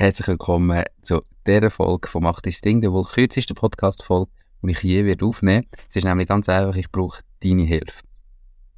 herzlich 0.00 0.28
willkommen 0.28 0.82
zu 1.02 1.20
dieser 1.46 1.70
Folge 1.70 2.08
von 2.08 2.22
Macht 2.22 2.46
dein 2.46 2.54
Ding, 2.64 2.80
der 2.80 2.90
wohl 2.90 3.04
kürzeste 3.04 3.52
Podcast-Folge, 3.52 4.30
die 4.62 4.70
ich 4.70 4.82
je 4.82 5.04
werde 5.04 5.26
aufnehmen 5.26 5.66
Es 5.90 5.96
ist 5.96 6.04
nämlich 6.04 6.26
ganz 6.26 6.48
einfach, 6.48 6.74
ich 6.74 6.90
brauche 6.90 7.20
deine 7.42 7.64
Hilfe. 7.64 8.02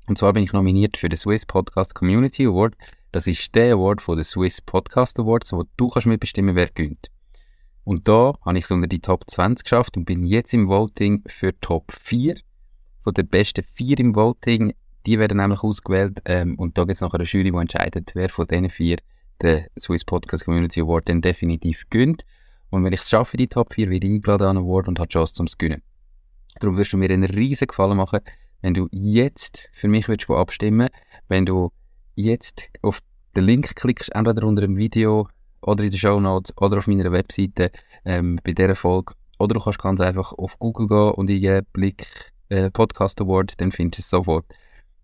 Und 0.08 0.18
zwar 0.18 0.32
bin 0.32 0.42
ich 0.42 0.52
nominiert 0.52 0.96
für 0.96 1.08
den 1.08 1.16
Swiss 1.16 1.46
Podcast 1.46 1.94
Community 1.94 2.44
Award. 2.44 2.74
Das 3.12 3.28
ist 3.28 3.54
der 3.54 3.74
Award 3.74 4.02
von 4.02 4.16
den 4.16 4.24
Swiss 4.24 4.60
Podcast 4.60 5.20
Awards, 5.20 5.52
wo 5.52 5.62
du 5.76 5.90
kannst 5.90 6.08
mitbestimmen, 6.08 6.56
wer 6.56 6.66
gönnt. 6.66 7.06
Und 7.84 8.08
da 8.08 8.32
habe 8.44 8.58
ich 8.58 8.64
es 8.64 8.72
unter 8.72 8.88
die 8.88 8.98
Top 8.98 9.22
20 9.30 9.62
geschafft 9.62 9.96
und 9.96 10.06
bin 10.06 10.24
jetzt 10.24 10.52
im 10.52 10.66
Voting 10.66 11.22
für 11.26 11.52
Top 11.60 11.92
4. 11.92 12.34
Von 12.98 13.14
den 13.14 13.28
besten 13.28 13.62
4 13.62 14.00
im 14.00 14.16
Voting, 14.16 14.74
die 15.06 15.20
werden 15.20 15.38
nämlich 15.38 15.62
ausgewählt. 15.62 16.20
Ähm, 16.24 16.58
und 16.58 16.76
da 16.76 16.82
gibt 16.82 16.96
es 16.96 17.00
nachher 17.00 17.20
eine 17.20 17.28
Jury, 17.28 17.52
die 17.52 17.56
entscheidet, 17.56 18.10
wer 18.16 18.28
von 18.28 18.48
diesen 18.48 18.70
4 18.70 18.96
den 19.42 19.66
Swiss 19.78 20.04
Podcast 20.04 20.44
Community 20.44 20.80
Award 20.80 21.08
dann 21.08 21.20
definitiv 21.20 21.84
gönnt. 21.90 22.24
Und 22.70 22.84
wenn 22.84 22.92
ich 22.92 23.00
es 23.00 23.10
schaffe, 23.10 23.36
die 23.36 23.48
Top 23.48 23.74
4, 23.74 23.90
werde 23.90 24.06
ich 24.06 24.12
eingeladen 24.14 24.46
an 24.46 24.56
Award 24.58 24.88
und 24.88 24.98
habe 24.98 25.08
die 25.08 25.12
Chance, 25.12 25.34
um 25.40 25.46
es 25.46 25.52
zu 25.52 25.58
gewinnen. 25.58 25.82
Darum 26.60 26.76
wirst 26.76 26.92
du 26.92 26.96
mir 26.96 27.10
einen 27.10 27.24
riesen 27.24 27.66
Gefallen 27.66 27.96
machen, 27.96 28.20
wenn 28.60 28.74
du 28.74 28.88
jetzt 28.92 29.68
für 29.72 29.88
mich 29.88 30.08
willst 30.08 30.30
abstimmen 30.30 30.88
wenn 31.28 31.46
du 31.46 31.72
jetzt 32.14 32.68
auf 32.82 33.00
den 33.34 33.44
Link 33.44 33.74
klickst, 33.74 34.14
entweder 34.14 34.46
unter 34.46 34.62
dem 34.62 34.76
Video 34.76 35.28
oder 35.62 35.84
in 35.84 35.90
den 35.90 35.98
Show 35.98 36.20
Notes 36.20 36.56
oder 36.58 36.78
auf 36.78 36.86
meiner 36.86 37.10
Webseite 37.10 37.70
ähm, 38.04 38.38
bei 38.44 38.52
dieser 38.52 38.74
Folge. 38.74 39.14
Oder 39.38 39.54
du 39.54 39.60
kannst 39.60 39.80
ganz 39.80 40.00
einfach 40.00 40.32
auf 40.32 40.58
Google 40.58 40.88
gehen 40.88 41.12
und 41.12 41.30
in 41.30 41.66
Blick 41.72 42.06
äh, 42.48 42.70
Podcast 42.70 43.20
Award, 43.20 43.60
dann 43.60 43.72
findest 43.72 43.98
du 43.98 44.02
es 44.02 44.10
sofort. 44.10 44.44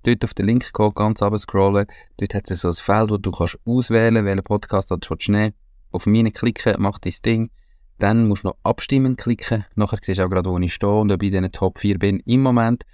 Dort 0.04 0.24
auf 0.24 0.34
den 0.34 0.46
Link 0.46 0.72
gehen, 0.72 0.92
ganz 0.94 1.22
runter 1.22 1.38
scrollen. 1.38 1.86
Dort 2.16 2.34
hat 2.34 2.50
es 2.50 2.60
so 2.60 2.68
ein 2.68 2.74
Feld, 2.74 3.10
wo 3.10 3.16
du 3.16 3.30
kannst 3.30 3.58
auswählen, 3.64 4.24
welchen 4.24 4.42
Podcast 4.42 4.90
du 4.90 4.98
nehmen 5.28 5.54
Auf 5.90 6.06
meine 6.06 6.30
klicken, 6.30 6.76
mach 6.78 6.98
dein 6.98 7.14
Ding. 7.24 7.50
Dann 7.98 8.28
musst 8.28 8.44
du 8.44 8.48
noch 8.48 8.56
abstimmen 8.62 9.16
klicken. 9.16 9.64
Nachher 9.74 9.98
siehst 10.02 10.20
du 10.20 10.24
auch 10.24 10.30
gerade, 10.30 10.50
wo 10.50 10.58
ich 10.58 10.74
stehe 10.74 10.92
und 10.92 11.10
ob 11.10 11.22
ich 11.22 11.32
in 11.32 11.42
den 11.42 11.52
Top 11.52 11.78
4 11.78 11.98
bin 11.98 12.20
im 12.20 12.42
Moment. 12.42 12.84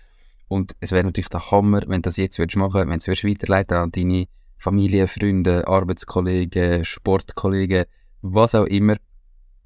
Und 0.49 0.75
es 0.81 0.93
wäre 0.93 1.05
natürlich 1.05 1.29
der 1.29 1.51
Hammer, 1.51 1.83
wenn 1.87 2.03
du 2.03 2.09
das 2.09 2.17
jetzt 2.17 2.39
würdest 2.39 2.57
machen, 2.57 2.89
wenn 2.89 2.99
du 2.99 3.11
es 3.11 3.25
weiterleiten 3.25 3.77
an 3.77 3.91
deine 3.91 4.27
Familie, 4.57 5.09
Freunde, 5.09 5.67
Arbeitskollegen, 5.67 6.85
Sportkollegen, 6.85 7.85
was 8.23 8.55
auch 8.55 8.65
immer, 8.65 8.97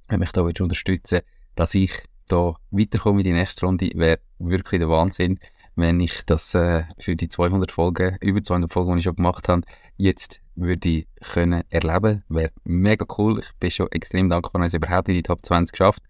wenn 0.09 0.21
mich 0.21 0.33
da 0.33 0.43
unterstützen 0.43 1.21
dass 1.59 1.75
ich 1.75 1.93
da 2.29 2.55
weiterkomme 2.71 3.21
in 3.21 3.25
die 3.25 3.33
nächste 3.33 3.67
Runde, 3.67 3.91
wäre 3.95 4.21
wirklich 4.39 4.79
der 4.79 4.89
Wahnsinn, 4.89 5.41
wenn 5.79 6.01
ich 6.01 6.23
das 6.27 6.55
äh, 6.55 6.85
für 6.99 7.15
die 7.15 7.29
200 7.29 7.71
Folgen, 7.71 8.17
über 8.21 8.43
200 8.43 8.73
Folgen, 8.73 8.93
die 8.93 8.99
ich 8.99 9.05
schon 9.05 9.15
gemacht 9.15 9.49
habe, 9.49 9.63
jetzt 9.97 10.41
würde 10.57 10.89
ich 10.89 11.07
können 11.33 11.63
erleben. 11.71 12.25
Wäre 12.29 12.51
mega 12.65 13.07
cool. 13.17 13.39
Ich 13.39 13.53
bin 13.61 13.71
schon 13.71 13.87
extrem 13.93 14.29
dankbar, 14.29 14.61
dass 14.61 14.75
ich 14.75 14.79
überhaupt 14.79 15.09
in 15.09 15.15
die 15.15 15.23
Top 15.23 15.47
20 15.47 15.73
geschafft. 15.73 16.03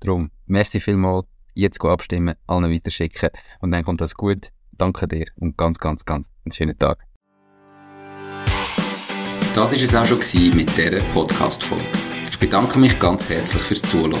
Darum, 0.00 0.30
merci 0.46 0.78
vielmals. 0.78 1.26
Jetzt 1.54 1.84
abstimmen, 1.84 2.36
allen 2.46 2.72
weiterschicken 2.72 3.30
und 3.60 3.72
dann 3.72 3.82
kommt 3.82 4.00
das 4.00 4.14
gut. 4.14 4.52
Danke 4.70 5.08
dir 5.08 5.26
und 5.34 5.58
ganz, 5.58 5.78
ganz, 5.80 6.04
ganz 6.04 6.30
einen 6.44 6.52
schönen 6.52 6.78
Tag. 6.78 6.98
Das 9.56 9.72
war 9.72 9.72
es 9.72 9.94
auch 9.96 10.22
schon 10.22 10.56
mit 10.56 10.76
dieser 10.76 11.00
Podcast-Folge. 11.12 11.84
Ich 12.30 12.38
bedanke 12.38 12.78
mich 12.78 12.96
ganz 13.00 13.28
herzlich 13.28 13.62
fürs 13.62 13.82
Zuhören. 13.82 14.20